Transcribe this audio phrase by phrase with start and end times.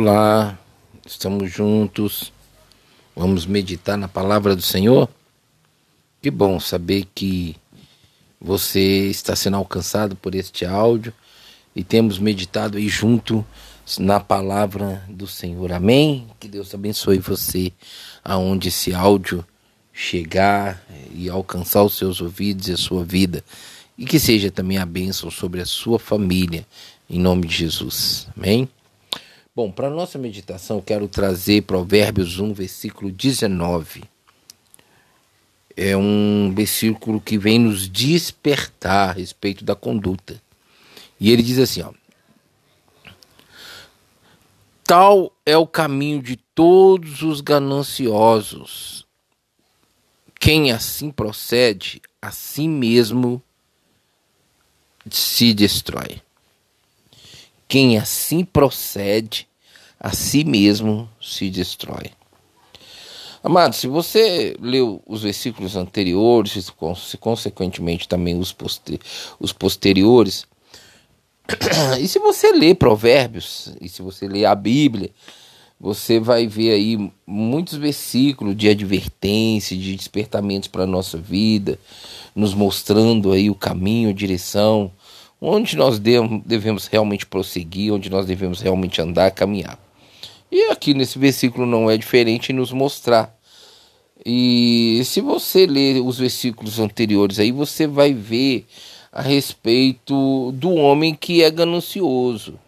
[0.00, 0.56] Olá,
[1.04, 2.32] estamos juntos.
[3.16, 5.08] Vamos meditar na palavra do Senhor?
[6.22, 7.56] Que bom saber que
[8.40, 11.12] você está sendo alcançado por este áudio
[11.74, 13.44] e temos meditado aí junto
[13.98, 15.72] na palavra do Senhor.
[15.72, 16.28] Amém?
[16.38, 17.72] Que Deus abençoe você
[18.24, 19.44] aonde esse áudio
[19.92, 20.80] chegar
[21.12, 23.42] e alcançar os seus ouvidos e a sua vida.
[23.98, 26.64] E que seja também a bênção sobre a sua família,
[27.10, 28.28] em nome de Jesus.
[28.36, 28.68] Amém?
[29.58, 34.04] Bom, para nossa meditação, quero trazer Provérbios 1, versículo 19.
[35.76, 40.40] É um versículo que vem nos despertar a respeito da conduta.
[41.18, 41.92] E ele diz assim: ó,
[44.84, 49.04] Tal é o caminho de todos os gananciosos.
[50.38, 53.42] Quem assim procede, a si mesmo
[55.10, 56.22] se destrói.
[57.66, 59.47] Quem assim procede,
[60.00, 62.10] a si mesmo se destrói.
[63.42, 68.98] Amado, se você leu os versículos anteriores, e consequentemente também os, poster
[69.38, 70.44] os posteriores,
[72.00, 75.10] e se você lê Provérbios, e se você lê a Bíblia,
[75.80, 81.78] você vai ver aí muitos versículos de advertência, de despertamentos para a nossa vida,
[82.34, 84.90] nos mostrando aí o caminho, a direção,
[85.40, 89.78] onde nós devemos realmente prosseguir, onde nós devemos realmente andar, caminhar.
[90.50, 93.36] E aqui nesse versículo não é diferente nos mostrar.
[94.24, 98.66] E se você ler os versículos anteriores aí, você vai ver
[99.12, 102.58] a respeito do homem que é ganancioso.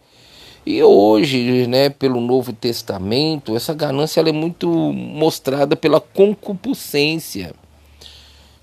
[0.65, 7.53] E hoje, né, pelo Novo Testamento, essa ganância ela é muito mostrada pela concupiscência.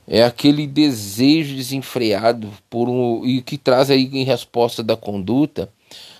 [0.06, 5.68] É aquele desejo desenfreado por um, e que traz aí em resposta da conduta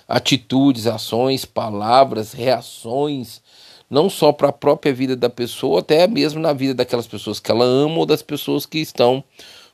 [0.09, 3.41] atitudes, ações, palavras, reações,
[3.87, 7.51] não só para a própria vida da pessoa, até mesmo na vida daquelas pessoas que
[7.51, 9.23] ela ama ou das pessoas que estão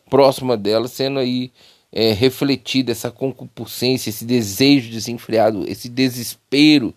[0.09, 1.51] próximas dela, sendo aí
[1.91, 6.94] é, refletida essa concupiscência, esse desejo desenfreado, esse desespero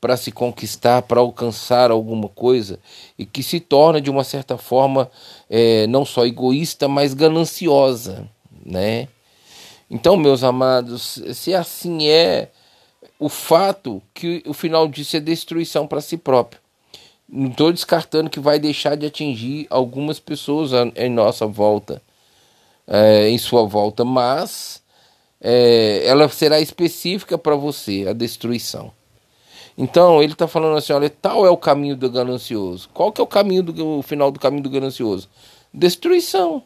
[0.00, 2.78] para se conquistar, para alcançar alguma coisa,
[3.18, 5.10] e que se torna de uma certa forma
[5.50, 8.28] é, não só egoísta, mas gananciosa,
[8.64, 9.08] né?
[9.90, 12.50] Então, meus amados, se assim é,
[13.18, 16.60] o fato que o final disso é destruição para si próprio.
[17.28, 22.00] Não estou descartando que vai deixar de atingir algumas pessoas em nossa volta,
[22.86, 24.82] é, em sua volta, mas
[25.40, 28.92] é, ela será específica para você, a destruição.
[29.76, 32.88] Então ele está falando assim: olha, tal é o caminho do ganancioso.
[32.94, 35.28] Qual que é o caminho do o final do caminho do ganancioso?
[35.72, 36.62] Destruição.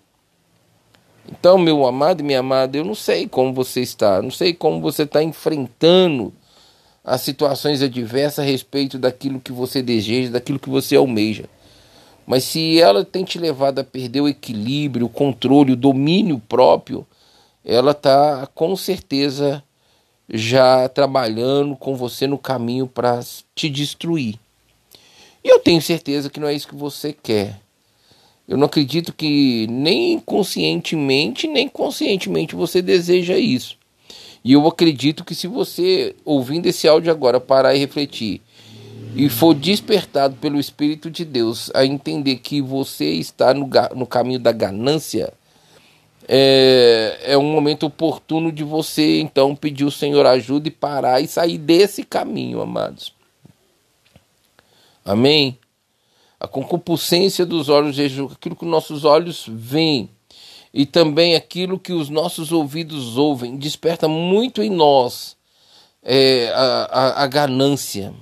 [1.30, 4.80] Então, meu amado e minha amada, eu não sei como você está, não sei como
[4.80, 6.32] você está enfrentando
[7.04, 11.44] as situações adversas a respeito daquilo que você deseja, daquilo que você almeja.
[12.26, 17.06] Mas se ela tem te levado a perder o equilíbrio, o controle, o domínio próprio,
[17.64, 19.62] ela está com certeza
[20.28, 23.20] já trabalhando com você no caminho para
[23.54, 24.38] te destruir.
[25.42, 27.60] E eu tenho certeza que não é isso que você quer.
[28.50, 33.78] Eu não acredito que nem conscientemente, nem conscientemente você deseja isso.
[34.44, 38.40] E eu acredito que se você, ouvindo esse áudio agora, parar e refletir,
[39.14, 44.40] e for despertado pelo Espírito de Deus a entender que você está no, no caminho
[44.40, 45.32] da ganância,
[46.26, 51.28] é, é um momento oportuno de você então pedir o Senhor ajuda e parar e
[51.28, 53.14] sair desse caminho, amados.
[55.04, 55.56] Amém?
[56.40, 57.98] A concupiscência dos olhos,
[58.32, 60.08] aquilo que nossos olhos veem
[60.72, 65.36] e também aquilo que os nossos ouvidos ouvem, desperta muito em nós
[66.02, 68.14] é, a, a, a ganância.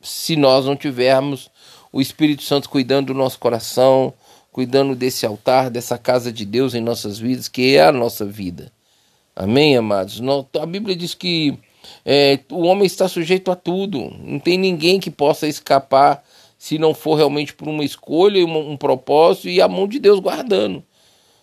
[0.00, 1.50] Se nós não tivermos
[1.92, 4.14] o Espírito Santo cuidando do nosso coração,
[4.50, 8.72] cuidando desse altar, dessa casa de Deus em nossas vidas, que é a nossa vida.
[9.34, 10.20] Amém, amados?
[10.60, 11.58] A Bíblia diz que
[12.04, 16.22] é, o homem está sujeito a tudo, não tem ninguém que possa escapar
[16.62, 20.20] se não for realmente por uma escolha, um, um propósito e a mão de Deus
[20.20, 20.80] guardando.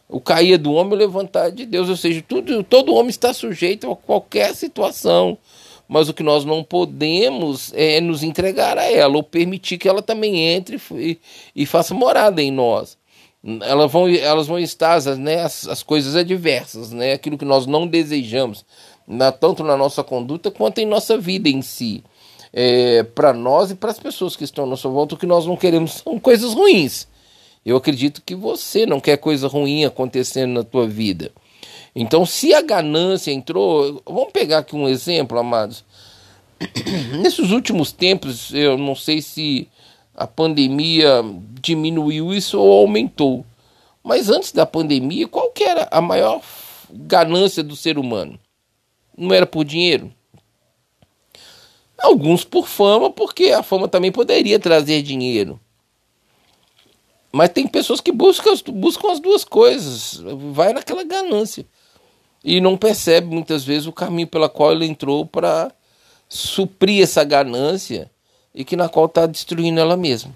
[0.07, 3.91] O cair do homem, o levantar de Deus, ou seja, tudo, todo homem está sujeito
[3.91, 5.37] a qualquer situação,
[5.89, 10.01] mas o que nós não podemos é nos entregar a ela ou permitir que ela
[10.01, 11.19] também entre e,
[11.53, 12.97] e faça morada em nós
[13.61, 17.87] elas vão, elas vão estar né, as, as coisas adversas, né, aquilo que nós não
[17.87, 18.65] desejamos,
[19.07, 22.03] na, tanto na nossa conduta quanto em nossa vida em si.
[22.51, 25.45] É, para nós e para as pessoas que estão à nossa volta, o que nós
[25.45, 27.07] não queremos são coisas ruins.
[27.65, 31.31] Eu acredito que você não quer coisa ruim acontecendo na tua vida.
[31.95, 35.83] Então, se a ganância entrou, vamos pegar aqui um exemplo, amados.
[37.21, 39.67] nesses últimos tempos, eu não sei se
[40.15, 41.23] a pandemia
[41.61, 43.45] diminuiu isso ou aumentou.
[44.03, 46.41] Mas antes da pandemia, qual que era a maior
[46.89, 48.39] ganância do ser humano?
[49.17, 50.11] Não era por dinheiro?
[52.01, 55.59] Alguns por fama, porque a fama também poderia trazer dinheiro.
[57.31, 60.21] Mas tem pessoas que buscam, buscam as duas coisas,
[60.53, 61.65] vai naquela ganância.
[62.43, 65.71] E não percebe muitas vezes o caminho pela qual ele entrou para
[66.27, 68.09] suprir essa ganância
[68.55, 70.33] e que na qual está destruindo ela mesma.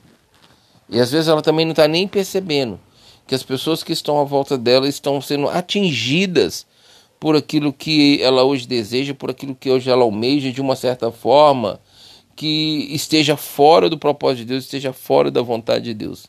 [0.90, 2.80] E às vezes ela também não está nem percebendo
[3.26, 6.66] que as pessoas que estão à volta dela estão sendo atingidas
[7.24, 11.10] por aquilo que ela hoje deseja, por aquilo que hoje ela almeja de uma certa
[11.10, 11.80] forma
[12.36, 16.28] que esteja fora do propósito de Deus, esteja fora da vontade de Deus.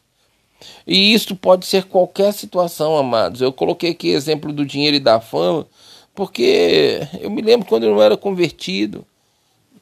[0.87, 3.41] E isso pode ser qualquer situação, amados.
[3.41, 5.67] Eu coloquei aqui exemplo do dinheiro e da fama,
[6.15, 9.05] porque eu me lembro quando eu não era convertido,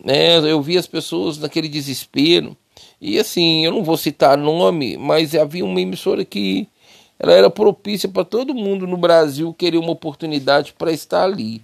[0.03, 0.38] né?
[0.38, 2.56] Eu vi as pessoas naquele desespero.
[2.99, 6.67] E assim, eu não vou citar nome, mas havia uma emissora que
[7.23, 11.63] ela era propícia para todo mundo no Brasil querer uma oportunidade para estar ali.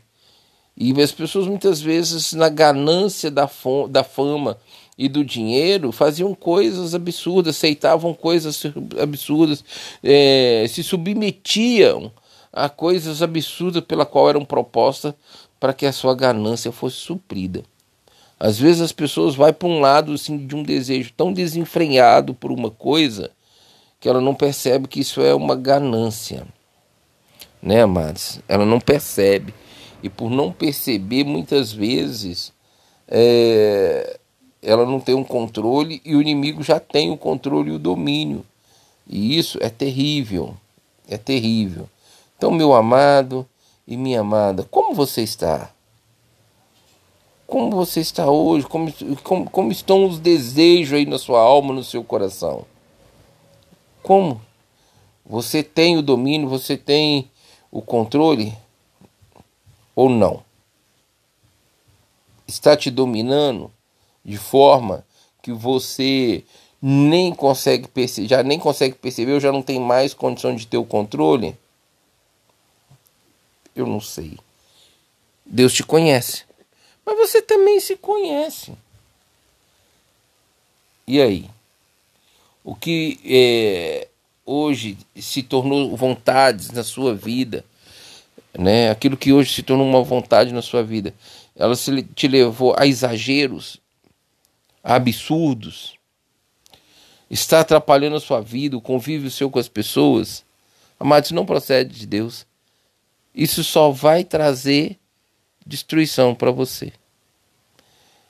[0.77, 3.51] E as pessoas muitas vezes, na ganância da,
[3.91, 4.57] da fama
[4.97, 8.63] e do dinheiro, faziam coisas absurdas, aceitavam coisas
[9.03, 9.65] absurdas,
[10.01, 12.13] é, se submetiam
[12.53, 15.13] a coisas absurdas pela qual eram propostas
[15.59, 17.65] para que a sua ganância fosse suprida.
[18.39, 22.53] Às vezes as pessoas vão para um lado assim, de um desejo tão desenfreado por
[22.53, 23.33] uma coisa
[24.01, 26.47] que ela não percebe que isso é uma ganância.
[27.61, 28.41] Né, amados?
[28.49, 29.53] Ela não percebe.
[30.03, 32.53] E por não perceber, muitas vezes,
[33.09, 34.19] é,
[34.63, 38.45] ela não tem um controle e o inimigo já tem o controle e o domínio.
[39.07, 40.55] E isso é terrível.
[41.09, 41.89] É terrível.
[42.37, 43.47] Então, meu amado
[43.87, 45.71] e minha amada, como você está?
[47.47, 48.67] Como você está hoje?
[48.67, 48.93] Como,
[49.25, 52.67] como, como estão os desejos aí na sua alma, no seu coração?
[54.09, 54.41] Como?
[55.27, 57.31] Você tem o domínio, você tem
[57.71, 58.57] o controle
[59.95, 60.43] ou não?
[62.47, 63.71] Está te dominando
[64.25, 65.05] de forma
[65.43, 66.43] que você
[66.81, 70.79] nem consegue perceber, já nem consegue perceber, ou já não tem mais condição de ter
[70.79, 71.55] o controle?
[73.77, 74.39] Eu não sei.
[75.45, 76.47] Deus te conhece
[77.05, 78.73] mas você também se conhece.
[81.07, 81.58] E aí?
[82.69, 84.09] O que é,
[84.45, 87.65] hoje se tornou vontades na sua vida,
[88.53, 88.91] né?
[88.91, 91.15] Aquilo que hoje se tornou uma vontade na sua vida,
[91.57, 93.79] ela se, te levou a exageros,
[94.85, 95.95] a absurdos,
[97.31, 100.45] está atrapalhando a sua vida, o convívio seu com as pessoas.
[101.01, 102.45] Amado, isso não procede de Deus.
[103.35, 104.99] Isso só vai trazer
[105.65, 106.93] destruição para você.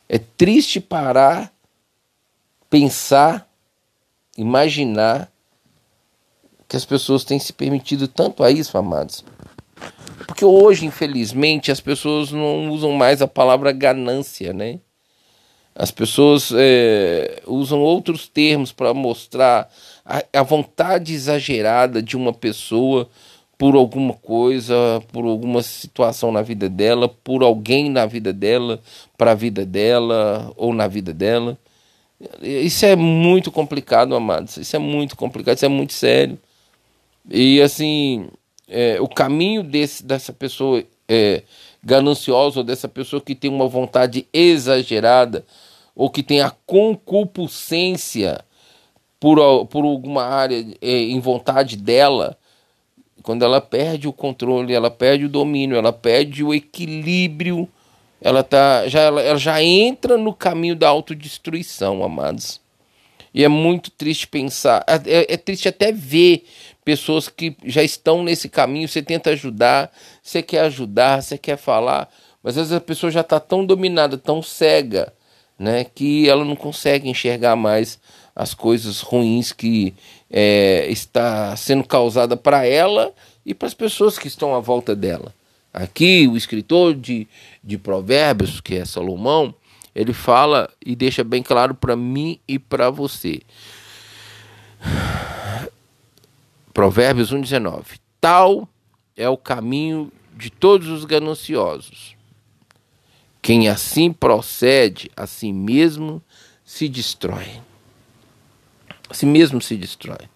[0.09, 1.53] É triste parar,
[2.71, 3.48] pensar,
[4.39, 5.31] imaginar
[6.69, 9.25] que as pessoas têm se permitido tanto a isso, amados.
[10.27, 14.79] Porque hoje, infelizmente, as pessoas não usam mais a palavra ganância, né?
[15.75, 19.71] As pessoas é, usam outros termos para mostrar
[20.05, 23.09] a, a vontade exagerada de uma pessoa
[23.57, 28.81] por alguma coisa, por alguma situação na vida dela, por alguém na vida dela,
[29.17, 31.59] para a vida dela ou na vida dela.
[32.43, 34.57] Isso é muito complicado, amados.
[34.57, 36.39] Isso é muito complicado, isso é muito sério.
[37.31, 38.29] E assim,
[38.67, 41.43] é, o caminho desse, dessa pessoa é,
[41.83, 45.45] gananciosa, ou dessa pessoa que tem uma vontade exagerada,
[45.95, 48.45] ou que tem a concupiscência
[49.21, 52.37] por, por alguma área é, em vontade dela,
[53.23, 57.69] quando ela perde o controle, ela perde o domínio, ela perde o equilíbrio,
[58.21, 62.61] ela, tá, já, ela, ela já entra no caminho da autodestruição, amados.
[63.33, 66.45] E é muito triste pensar, é, é, é triste até ver
[66.85, 72.09] pessoas que já estão nesse caminho, você tenta ajudar, você quer ajudar, você quer falar,
[72.43, 75.13] mas às vezes a pessoa já está tão dominada, tão cega,
[75.59, 77.99] né, que ela não consegue enxergar mais
[78.35, 79.93] as coisas ruins que
[80.31, 83.13] é, está sendo causada para ela
[83.45, 85.35] e para as pessoas que estão à volta dela.
[85.83, 87.29] Aqui, o escritor de,
[87.63, 89.55] de Provérbios, que é Salomão,
[89.95, 93.41] ele fala e deixa bem claro para mim e para você.
[96.73, 98.69] Provérbios 1,19: Tal
[99.17, 102.17] é o caminho de todos os gananciosos.
[103.41, 106.23] Quem assim procede, a si mesmo
[106.65, 107.61] se destrói
[109.09, 110.29] a si mesmo se destrói.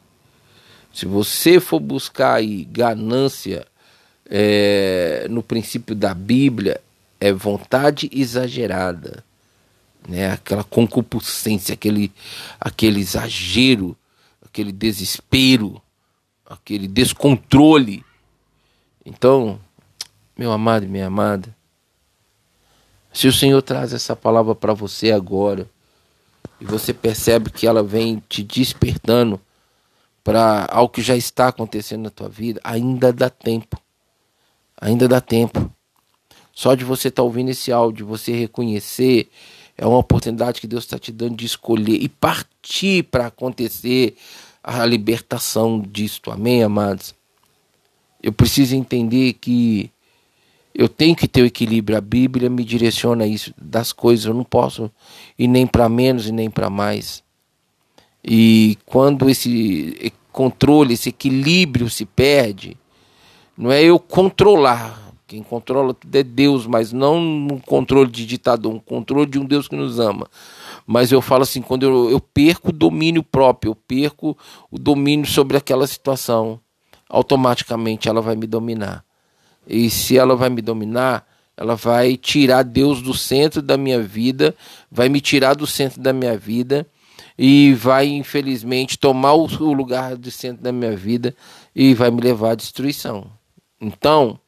[0.92, 3.66] Se você for buscar aí ganância
[4.34, 6.80] é, no princípio da Bíblia,
[7.20, 9.22] é vontade exagerada.
[10.08, 10.32] né?
[10.32, 12.10] Aquela concupiscência, aquele,
[12.58, 13.94] aquele exagero,
[14.42, 15.82] aquele desespero,
[16.46, 18.02] aquele descontrole.
[19.04, 19.60] Então,
[20.34, 21.54] meu amado e minha amada,
[23.12, 25.68] se o Senhor traz essa palavra para você agora,
[26.58, 29.38] e você percebe que ela vem te despertando
[30.24, 33.78] para algo que já está acontecendo na tua vida, ainda dá tempo.
[34.82, 35.70] Ainda dá tempo.
[36.52, 39.30] Só de você estar tá ouvindo esse áudio, você reconhecer,
[39.78, 44.16] é uma oportunidade que Deus está te dando de escolher e partir para acontecer
[44.60, 46.32] a libertação disto.
[46.32, 47.14] Amém, amados?
[48.20, 49.88] Eu preciso entender que
[50.74, 51.96] eu tenho que ter o equilíbrio.
[51.96, 54.26] A Bíblia me direciona isso das coisas.
[54.26, 54.90] Eu não posso
[55.38, 57.22] ir nem para menos e nem para mais.
[58.24, 62.76] E quando esse controle, esse equilíbrio se perde,
[63.62, 65.12] não é eu controlar.
[65.24, 69.44] Quem controla tudo é Deus, mas não um controle de ditador, um controle de um
[69.44, 70.26] Deus que nos ama.
[70.84, 74.36] Mas eu falo assim, quando eu, eu perco o domínio próprio, eu perco
[74.68, 76.58] o domínio sobre aquela situação,
[77.08, 79.04] automaticamente ela vai me dominar.
[79.64, 81.24] E se ela vai me dominar,
[81.56, 84.56] ela vai tirar Deus do centro da minha vida,
[84.90, 86.84] vai me tirar do centro da minha vida
[87.38, 91.32] e vai, infelizmente, tomar o lugar do centro da minha vida
[91.76, 93.40] e vai me levar à destruição.
[93.82, 94.38] Então,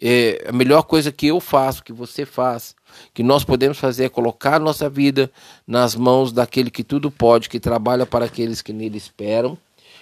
[0.00, 2.74] é, a melhor coisa que eu faço, que você faz,
[3.14, 5.30] que nós podemos fazer é colocar nossa vida
[5.66, 9.56] nas mãos daquele que tudo pode, que trabalha para aqueles que nele esperam,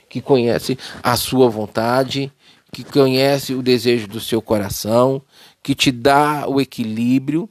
[0.09, 2.33] que conhece a sua vontade
[2.73, 5.23] que conhece o desejo do seu coração,
[5.63, 7.49] que te dá o equilíbrio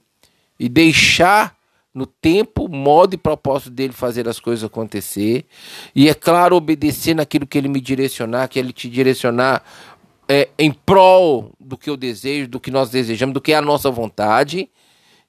[0.60, 1.58] e deixar
[1.94, 5.46] no tempo, modo e propósito dele fazer as coisas acontecer.
[5.94, 9.64] E é claro, obedecer naquilo que ele me direcionar, que ele te direcionar
[10.30, 13.62] é, em prol do que eu desejo, do que nós desejamos, do que é a
[13.62, 14.70] nossa vontade.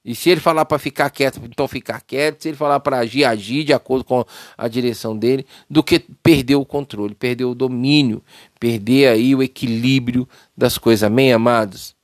[0.04, 2.42] E se ele falar para ficar quieto, então ficar quieto.
[2.42, 4.24] Se ele falar para agir, agir de acordo com
[4.56, 8.22] a direção dele, do que perder o controle, perder o domínio,
[8.58, 11.02] perder aí o equilíbrio das coisas.
[11.02, 11.94] Amém, amados?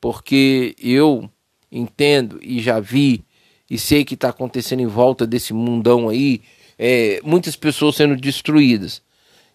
[0.00, 1.28] Porque eu
[1.70, 3.24] entendo e já vi
[3.70, 6.40] e sei que está acontecendo em volta desse mundão aí,
[6.78, 9.02] é, muitas pessoas sendo destruídas.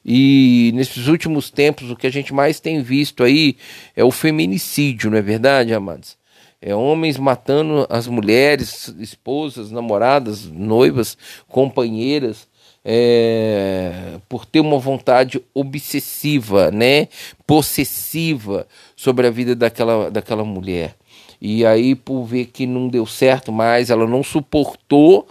[0.06, 3.56] E nesses últimos tempos, o que a gente mais tem visto aí
[3.96, 6.18] é o feminicídio, não é verdade, amados?
[6.62, 11.18] É, homens matando as mulheres, esposas, namoradas, noivas,
[11.48, 12.48] companheiras,
[12.86, 17.08] é, por ter uma vontade obsessiva, né,
[17.48, 20.96] possessiva sobre a vida daquela, daquela mulher.
[21.40, 25.28] E aí, por ver que não deu certo mais, ela não suportou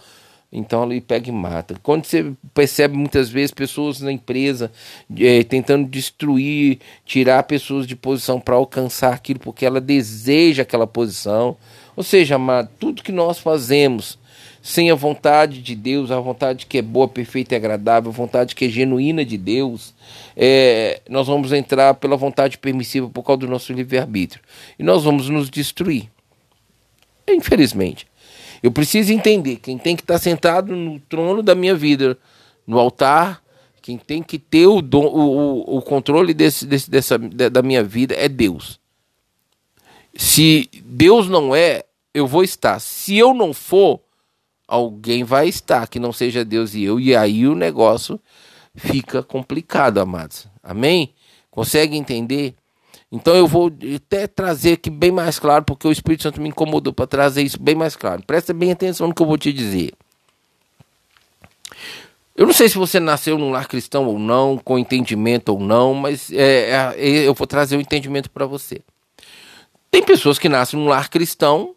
[0.53, 1.75] então ele pega e mata.
[1.81, 4.71] Quando você percebe muitas vezes pessoas na empresa
[5.19, 11.57] é, tentando destruir, tirar pessoas de posição para alcançar aquilo porque ela deseja aquela posição.
[11.95, 14.19] Ou seja, amado, tudo que nós fazemos
[14.61, 18.55] sem a vontade de Deus, a vontade que é boa, perfeita e agradável, a vontade
[18.55, 19.93] que é genuína de Deus,
[20.37, 24.41] é, nós vamos entrar pela vontade permissiva por causa do nosso livre-arbítrio.
[24.77, 26.09] E nós vamos nos destruir.
[27.27, 28.07] Infelizmente.
[28.63, 32.17] Eu preciso entender quem tem que estar sentado no trono da minha vida,
[32.65, 33.43] no altar,
[33.81, 38.15] quem tem que ter o, dom, o, o, controle desse, desse, dessa, da minha vida
[38.15, 38.79] é Deus.
[40.15, 42.79] Se Deus não é, eu vou estar.
[42.79, 43.99] Se eu não for,
[44.65, 48.17] alguém vai estar que não seja Deus e eu, e aí o negócio
[48.73, 50.47] fica complicado, amados.
[50.63, 51.13] Amém?
[51.51, 52.55] Consegue entender?
[53.13, 56.91] Então eu vou até trazer aqui bem mais claro, porque o Espírito Santo me incomodou
[56.91, 58.23] para trazer isso bem mais claro.
[58.25, 59.93] Presta bem atenção no que eu vou te dizer.
[62.35, 65.93] Eu não sei se você nasceu num lar cristão ou não, com entendimento ou não,
[65.93, 68.81] mas é, é, é eu vou trazer o um entendimento para você.
[69.91, 71.75] Tem pessoas que nascem num lar cristão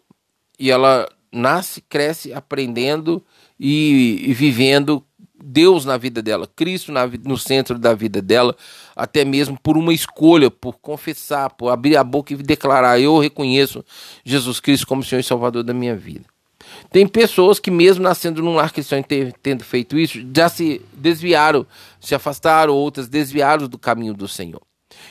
[0.59, 3.23] e ela nasce, cresce aprendendo
[3.59, 5.05] e, e vivendo
[5.49, 8.53] Deus na vida dela, Cristo na, no centro da vida dela,
[8.93, 13.83] até mesmo por uma escolha, por confessar, por abrir a boca e declarar: Eu reconheço
[14.25, 16.25] Jesus Cristo como Senhor e Salvador da minha vida.
[16.91, 20.81] Tem pessoas que, mesmo nascendo num lar cristão e ter, tendo feito isso, já se
[20.91, 21.65] desviaram,
[22.01, 24.61] se afastaram, outras desviaram do caminho do Senhor.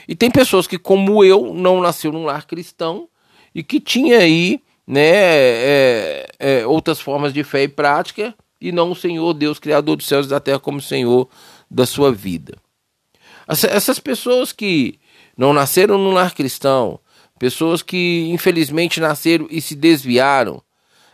[0.07, 3.09] E tem pessoas que, como eu, não nasceu num lar cristão
[3.55, 8.91] e que tinha aí né, é, é, outras formas de fé e prática e não
[8.91, 11.29] o Senhor Deus, Criador dos céus e da terra, como Senhor
[11.69, 12.57] da sua vida.
[13.47, 14.99] Essas pessoas que
[15.37, 16.99] não nasceram no lar cristão,
[17.39, 20.61] pessoas que infelizmente nasceram e se desviaram,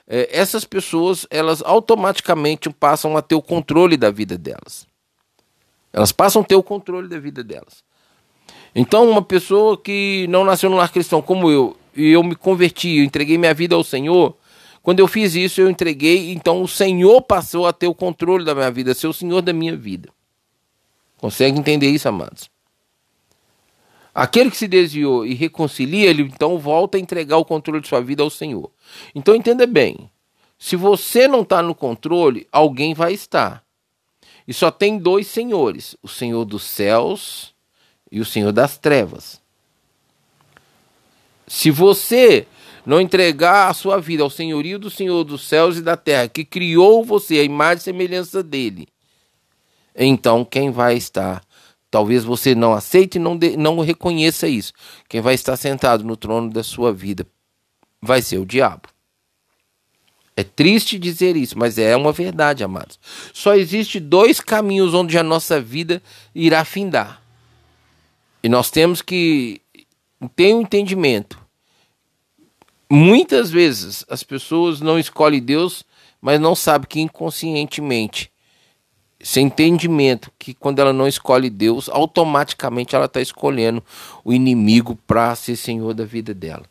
[0.07, 4.87] é, essas pessoas elas automaticamente passam a ter o controle da vida delas.
[5.91, 7.83] Elas passam a ter o controle da vida delas.
[8.75, 12.97] Então, uma pessoa que não nasceu no lar cristão como eu, e eu me converti,
[12.97, 14.35] eu entreguei minha vida ao Senhor,
[14.83, 18.53] Quando eu fiz isso, eu entreguei, então o Senhor passou a ter o controle da
[18.53, 20.09] minha vida, ser o Senhor da minha vida.
[21.17, 22.51] Consegue entender isso, amados?
[24.13, 28.01] Aquele que se desviou e reconcilia, ele então volta a entregar o controle de sua
[28.01, 28.69] vida ao Senhor.
[29.15, 30.11] Então entenda bem:
[30.59, 33.63] se você não está no controle, alguém vai estar.
[34.45, 37.55] E só tem dois senhores: o Senhor dos céus
[38.11, 39.41] e o Senhor das trevas.
[41.47, 42.45] Se você
[42.85, 46.43] não entregar a sua vida ao senhorio do Senhor dos céus e da terra, que
[46.43, 48.87] criou você, a imagem e semelhança dele,
[49.95, 51.43] então quem vai estar?
[51.89, 54.73] Talvez você não aceite e não, não reconheça isso.
[55.07, 57.25] Quem vai estar sentado no trono da sua vida
[58.01, 58.89] vai ser o diabo.
[60.35, 62.99] É triste dizer isso, mas é uma verdade, amados.
[63.31, 66.01] Só existe dois caminhos onde a nossa vida
[66.33, 67.21] irá findar.
[68.41, 69.61] E nós temos que
[70.35, 71.42] ter um entendimento.
[72.95, 75.83] Muitas vezes as pessoas não escolhem Deus,
[76.21, 78.31] mas não sabem que inconscientemente
[79.19, 83.83] sem entendimento que quando ela não escolhe Deus, automaticamente ela está escolhendo
[84.23, 86.65] o inimigo para ser senhor da vida dela.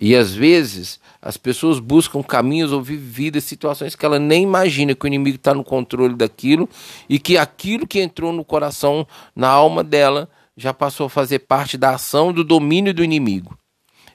[0.00, 5.04] E às vezes as pessoas buscam caminhos ou vivem situações que ela nem imagina que
[5.04, 6.66] o inimigo está no controle daquilo
[7.10, 9.06] e que aquilo que entrou no coração,
[9.36, 13.54] na alma dela, já passou a fazer parte da ação do domínio do inimigo.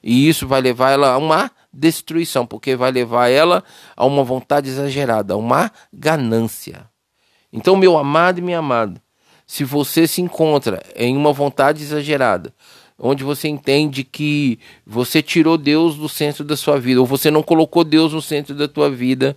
[0.10, 3.62] E isso vai levar ela a uma destruição, porque vai levar ela
[3.94, 6.90] a uma vontade exagerada, a uma ganância.
[7.52, 9.02] Então, meu amado e minha amada,
[9.46, 12.54] se você se encontra em uma vontade exagerada,
[12.98, 17.44] onde você entende que você tirou Deus do centro da sua vida, ou você não
[17.44, 19.36] colocou Deus no centro da tua vida,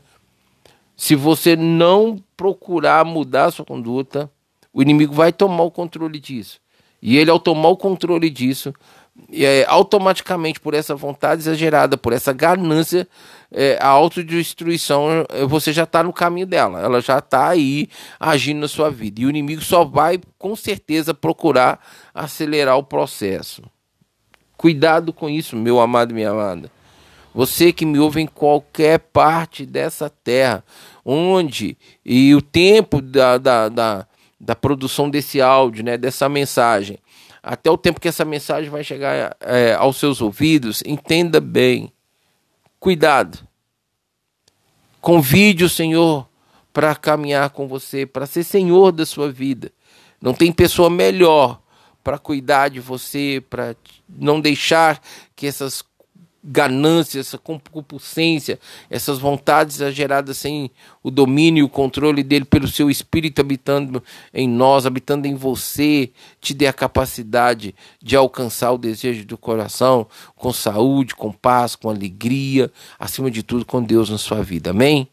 [0.96, 4.30] se você não procurar mudar a sua conduta,
[4.72, 6.60] o inimigo vai tomar o controle disso.
[7.02, 8.74] E ele, ao tomar o controle disso,
[9.32, 13.06] é, automaticamente por essa vontade exagerada, por essa ganância,
[13.52, 18.60] é, a autodestruição, é, você já está no caminho dela, ela já está aí agindo
[18.60, 19.20] na sua vida.
[19.20, 21.80] E o inimigo só vai, com certeza, procurar
[22.14, 23.62] acelerar o processo.
[24.56, 26.70] Cuidado com isso, meu amado e minha amada.
[27.34, 30.64] Você que me ouve em qualquer parte dessa terra,
[31.04, 34.06] onde e o tempo da, da, da,
[34.38, 36.98] da produção desse áudio, né, dessa mensagem,
[37.42, 41.92] até o tempo que essa mensagem vai chegar é, aos seus ouvidos, entenda bem.
[42.78, 43.38] Cuidado.
[45.00, 46.28] Convide o Senhor
[46.72, 49.72] para caminhar com você, para ser Senhor da sua vida.
[50.20, 51.60] Não tem pessoa melhor
[52.04, 53.74] para cuidar de você, para
[54.08, 55.00] não deixar
[55.34, 55.82] que essas
[56.42, 60.70] ganância, essa concupiscência, essas vontades exageradas sem
[61.02, 66.10] o domínio e o controle dele pelo seu espírito habitando em nós, habitando em você,
[66.40, 71.90] te dê a capacidade de alcançar o desejo do coração com saúde, com paz, com
[71.90, 74.70] alegria, acima de tudo com Deus na sua vida.
[74.70, 75.08] Amém?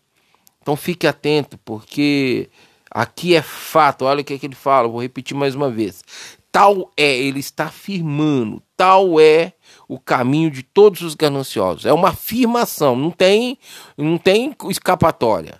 [0.62, 2.50] Então fique atento, porque
[2.90, 6.04] aqui é fato, olha o que, é que ele fala, vou repetir mais uma vez.
[6.52, 9.54] Tal é, ele está afirmando, tal é
[9.88, 11.86] o caminho de todos os gananciosos.
[11.86, 13.58] É uma afirmação, não tem,
[13.98, 15.60] não tem escapatória.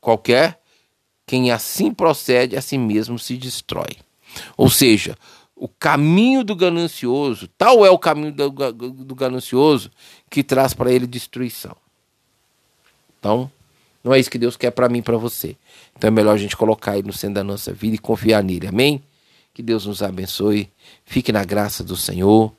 [0.00, 0.60] Qualquer
[1.26, 3.96] quem assim procede, a si mesmo se destrói.
[4.56, 5.16] Ou seja,
[5.54, 9.90] o caminho do ganancioso, tal é o caminho do, do ganancioso
[10.28, 11.76] que traz para ele destruição.
[13.18, 13.50] Então,
[14.02, 15.56] não é isso que Deus quer para mim e para você.
[15.96, 18.66] Então é melhor a gente colocar ele no centro da nossa vida e confiar nele.
[18.66, 19.02] Amém?
[19.54, 20.68] Que Deus nos abençoe.
[21.04, 22.52] Fique na graça do Senhor.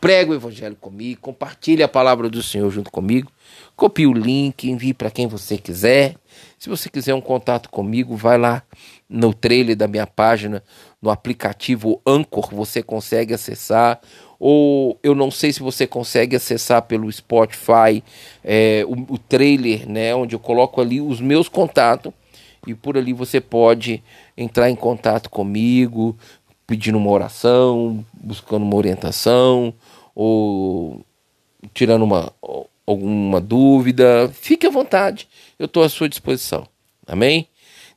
[0.00, 3.32] Prega o evangelho comigo, compartilhe a palavra do Senhor junto comigo.
[3.74, 6.16] Copie o link, envie para quem você quiser.
[6.58, 8.62] Se você quiser um contato comigo, vai lá
[9.08, 10.62] no trailer da minha página,
[11.00, 14.00] no aplicativo Anchor, você consegue acessar.
[14.38, 18.04] Ou eu não sei se você consegue acessar pelo Spotify
[18.44, 22.12] é, o, o trailer, né, onde eu coloco ali os meus contatos
[22.66, 24.02] e por ali você pode
[24.36, 26.16] entrar em contato comigo,
[26.66, 29.72] pedindo uma oração, buscando uma orientação
[30.14, 31.04] ou
[31.72, 32.32] tirando uma
[32.86, 36.68] alguma dúvida, fique à vontade, eu estou à sua disposição.
[37.06, 37.48] Amém?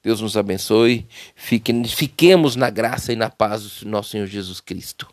[0.02, 1.06] Deus nos abençoe.
[1.36, 5.10] Fique, fiquemos na graça e na paz do nosso Senhor Jesus Cristo.